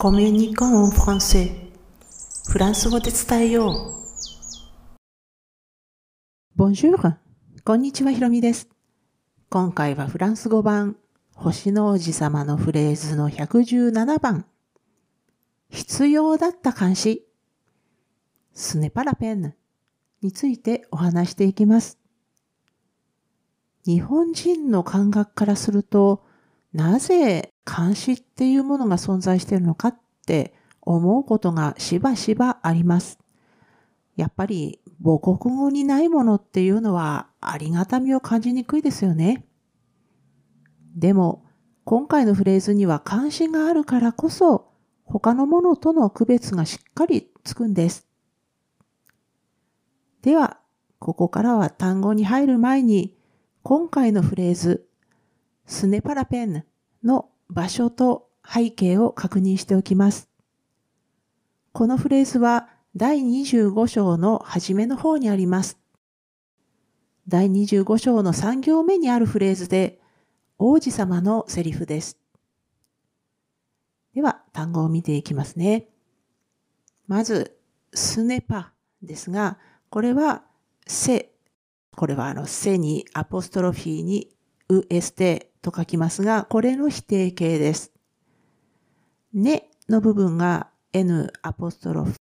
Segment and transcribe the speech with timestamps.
[0.00, 1.50] コミュニコンフランセ
[2.48, 3.72] フランス語で伝えよう。
[6.56, 7.16] Bonjour!
[7.64, 8.68] こんにちは、ひろみです。
[9.50, 10.96] 今回はフランス語版、
[11.34, 14.46] 星の王子様のフレーズの117番。
[15.68, 17.26] 必要だった監視。
[18.54, 19.56] スネパラペン
[20.22, 21.98] についてお話していきます。
[23.84, 26.22] 日本人の感覚からすると、
[26.72, 33.18] なぜ監視っていうものが存在しているのかって思うことがしばしばあります。
[34.16, 39.44] やっぱり母国語にないものっていうのはありがたみを感じにくいですよね。
[40.96, 41.44] でも
[41.84, 44.68] 今回のフレーズには関心があるからこそ
[45.04, 48.06] 他のものとの区別がしっかりつくんです。
[50.20, 50.58] では、
[50.98, 53.16] ここからは単語に入る前に
[53.62, 54.86] 今回のフレーズ
[55.64, 56.64] スネパラペン
[57.02, 60.28] の場所と背景を確認しておきます。
[61.72, 65.78] このフレーズは第25章の初めの方にあります。
[67.28, 70.00] 第25章の3行目にあるフレーズで
[70.58, 72.18] 王子様のセリフです。
[74.14, 75.88] では単語を見ていきますね。
[77.06, 77.56] まず、
[77.94, 78.72] スネパ
[79.02, 79.58] ですが、
[79.90, 80.42] これは
[80.86, 81.30] セ。
[81.96, 84.30] これはあの、セにアポストロフィーに
[84.68, 87.92] ウエステと書きますが、これの否定形です。
[89.32, 92.14] ねの部分が n アポストロフ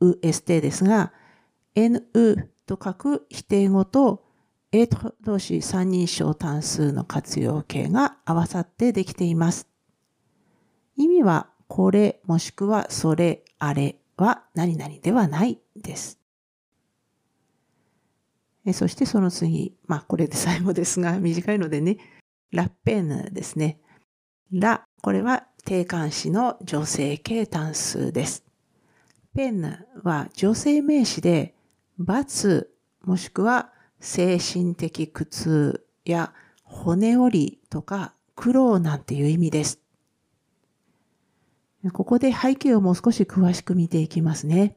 [0.00, 1.12] ウエステですが、
[1.74, 4.24] nu と書く否定語と
[4.72, 4.88] a
[5.22, 9.68] 動詞三人称単数の活用形が合わさってできています。
[10.96, 16.17] 意味はこれもしくはそれあれは何々ではないです。
[18.68, 21.96] えそしてその次、まあこれで最後ですが、 短いのでね、
[22.52, 23.80] ラッペーヌですね。
[24.52, 28.44] ラ、これは定冠詞の女性形単数です。
[29.34, 31.54] ペンヌは女性名詞で、
[31.98, 32.70] 罰
[33.04, 39.80] もしくは精神的苦痛や骨折りとか苦労なんていう意味です。
[41.94, 44.76] ここで背景をもう少し詳しく見ていきますね。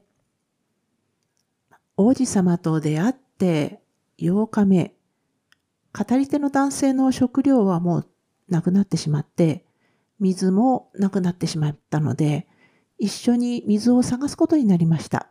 [1.98, 3.81] 王子様と出会って
[4.18, 4.94] 8日目、
[5.92, 8.08] 語り手の男性の食料はもう
[8.48, 9.64] なくなってしまって、
[10.20, 12.46] 水もなくなってしまったので、
[12.98, 15.28] 一緒に水を探すことになりました。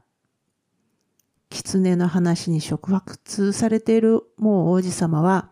[1.49, 5.51] 狐の話に触発されているもう王子様は、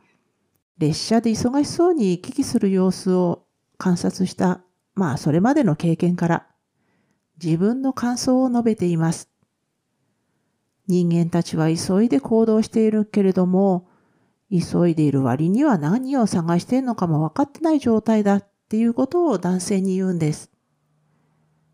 [0.77, 3.45] 列車で忙しそうに行き来する様子を
[3.77, 4.61] 観察した、
[4.95, 6.47] まあそれまでの経験から、
[7.41, 9.29] 自分の感想を述べています。
[10.89, 13.87] 人間たちは急いで行動しているけれども、
[14.51, 20.49] 急いでいる割には何を探しているのかも分かってない状態だっていうことを男性に言うんです。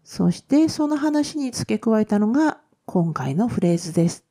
[0.03, 4.25] そしてその話に付け加えたのが今回のフレーズです。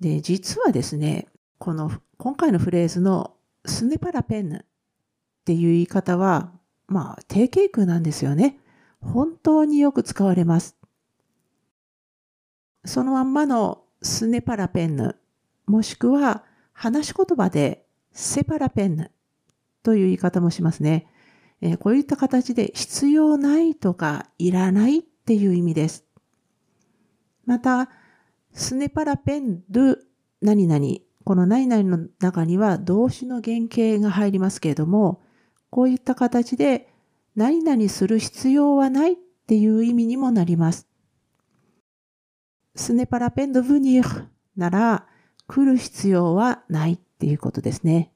[0.00, 1.26] で、実はですね、
[1.58, 3.34] この今回のフレーズの
[3.66, 4.64] スネパラペンヌっ
[5.44, 6.52] ていう言い方は、
[6.88, 8.58] まあ定型句なんですよね。
[9.02, 10.78] 本当によく使われます。
[12.84, 15.16] そのまんまのスネパラペンヌ、
[15.66, 19.10] もしくは話し言葉でセパラペンヌ
[19.82, 21.06] という言い方もしますね。
[21.60, 26.04] え、こういった形で必要ないとかいらないっていう意味です。
[27.44, 27.88] また、
[28.52, 29.98] スネパラペンドゥ
[30.40, 30.84] 何々、
[31.24, 35.22] この何々の中には動詞の原型が入りますけれども、
[35.70, 36.92] こういった形で
[37.36, 39.16] 何々する必要はないっ
[39.46, 40.88] ていう意味にもなります。
[42.74, 45.06] スネパラペンドブニーなら
[45.46, 48.12] 来る必要はないっていうことですね。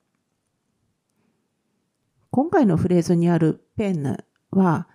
[2.31, 4.89] 今回のフレーズにあるペンヌは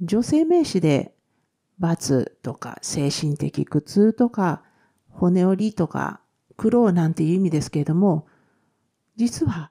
[0.00, 1.14] 女性名詞で
[1.78, 4.62] 罰とか精神的苦痛とか
[5.10, 6.20] 骨折りとか
[6.56, 8.26] 苦労なんていう意味ですけれども
[9.16, 9.70] 実は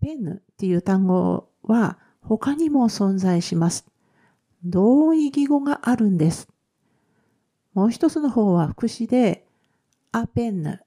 [0.00, 3.86] ペンヌっていう単語は他にも存在します。
[4.64, 6.48] 同意義語があるんです。
[7.74, 9.46] もう一つの方は副詞で、
[10.12, 10.80] アペンヌ。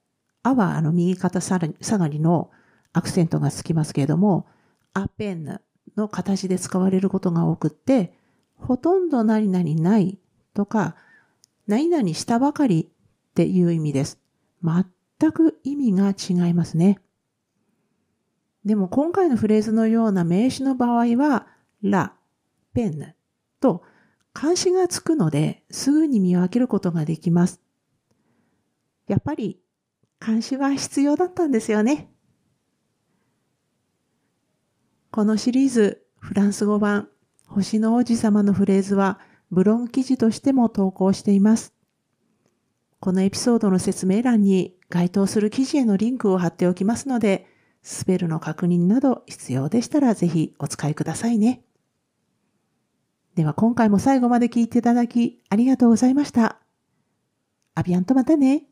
[0.43, 2.49] アはあの右肩下がりの
[2.93, 4.47] アクセントがつきますけれども、
[4.93, 5.61] アペンヌ
[5.97, 8.13] の形で使われることが多くって、
[8.55, 10.17] ほとんど何々ない
[10.53, 10.95] とか、
[11.67, 12.89] 何々したばかり
[13.29, 14.19] っていう意味です。
[14.63, 16.99] 全く意味が違いますね。
[18.63, 21.47] でも今回のフレーズのような名詞の場合は、
[21.81, 22.13] ラ、
[22.73, 23.15] ペンヌ
[23.59, 23.83] と
[24.39, 27.59] 監視がつくので、すぐに見分けることができます。
[29.07, 29.59] やっぱり、
[30.23, 32.11] 監視は必要だったんですよね。
[35.09, 37.09] このシリーズ、フランス語版、
[37.47, 39.19] 星の王子様のフレーズは
[39.49, 41.73] ブログ記事としても投稿しています。
[42.99, 47.47] このエピソードの説明欄に該当する記事へのリンクを貼っておきますので、
[47.81, 51.63] スペルの確認など必要でしたらぜひお使いくださいね。
[53.37, 56.57] では今回も最後まで聞いていただきありがとうございました。
[57.75, 58.63] アビアンとまたね。